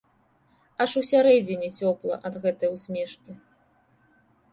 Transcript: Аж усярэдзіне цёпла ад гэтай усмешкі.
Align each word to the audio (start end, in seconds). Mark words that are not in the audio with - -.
Аж 0.85 0.91
усярэдзіне 1.01 1.69
цёпла 1.81 2.15
ад 2.29 2.33
гэтай 2.45 2.73
усмешкі. 2.79 3.37